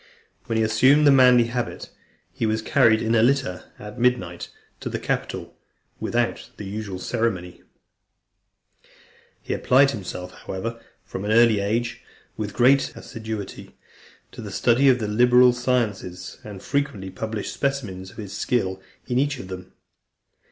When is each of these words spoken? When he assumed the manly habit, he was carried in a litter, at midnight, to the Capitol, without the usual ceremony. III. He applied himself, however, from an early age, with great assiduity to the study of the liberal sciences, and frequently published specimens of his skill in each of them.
When 0.47 0.57
he 0.57 0.63
assumed 0.63 1.05
the 1.05 1.11
manly 1.11 1.43
habit, 1.43 1.91
he 2.33 2.47
was 2.47 2.63
carried 2.63 3.03
in 3.03 3.13
a 3.13 3.21
litter, 3.21 3.65
at 3.77 3.99
midnight, 3.99 4.49
to 4.79 4.89
the 4.89 4.97
Capitol, 4.97 5.55
without 5.99 6.49
the 6.57 6.65
usual 6.65 6.97
ceremony. 6.97 7.61
III. 7.61 7.63
He 9.43 9.53
applied 9.53 9.91
himself, 9.91 10.33
however, 10.33 10.81
from 11.05 11.23
an 11.23 11.31
early 11.31 11.59
age, 11.59 12.01
with 12.35 12.55
great 12.55 12.95
assiduity 12.95 13.77
to 14.31 14.41
the 14.41 14.49
study 14.49 14.89
of 14.89 14.97
the 14.97 15.07
liberal 15.07 15.53
sciences, 15.53 16.39
and 16.43 16.63
frequently 16.63 17.11
published 17.11 17.53
specimens 17.53 18.09
of 18.09 18.17
his 18.17 18.33
skill 18.33 18.81
in 19.05 19.19
each 19.19 19.37
of 19.37 19.49
them. 19.49 19.71